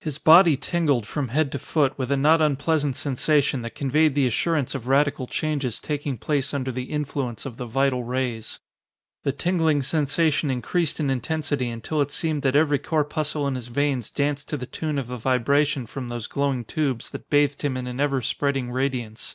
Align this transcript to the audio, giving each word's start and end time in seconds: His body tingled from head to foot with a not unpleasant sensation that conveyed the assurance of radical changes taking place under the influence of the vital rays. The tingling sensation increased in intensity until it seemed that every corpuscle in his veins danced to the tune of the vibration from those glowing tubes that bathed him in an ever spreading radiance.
His 0.00 0.18
body 0.18 0.56
tingled 0.56 1.04
from 1.04 1.26
head 1.30 1.50
to 1.50 1.58
foot 1.58 1.98
with 1.98 2.12
a 2.12 2.16
not 2.16 2.40
unpleasant 2.40 2.94
sensation 2.94 3.62
that 3.62 3.74
conveyed 3.74 4.14
the 4.14 4.24
assurance 4.28 4.72
of 4.76 4.86
radical 4.86 5.26
changes 5.26 5.80
taking 5.80 6.16
place 6.16 6.54
under 6.54 6.70
the 6.70 6.84
influence 6.84 7.44
of 7.44 7.56
the 7.56 7.66
vital 7.66 8.04
rays. 8.04 8.60
The 9.24 9.32
tingling 9.32 9.82
sensation 9.82 10.48
increased 10.48 11.00
in 11.00 11.10
intensity 11.10 11.70
until 11.70 12.00
it 12.00 12.12
seemed 12.12 12.42
that 12.42 12.54
every 12.54 12.78
corpuscle 12.78 13.48
in 13.48 13.56
his 13.56 13.66
veins 13.66 14.12
danced 14.12 14.48
to 14.50 14.56
the 14.56 14.66
tune 14.66 14.96
of 14.96 15.08
the 15.08 15.16
vibration 15.16 15.86
from 15.86 16.06
those 16.06 16.28
glowing 16.28 16.64
tubes 16.64 17.10
that 17.10 17.28
bathed 17.28 17.62
him 17.62 17.76
in 17.76 17.88
an 17.88 17.98
ever 17.98 18.22
spreading 18.22 18.70
radiance. 18.70 19.34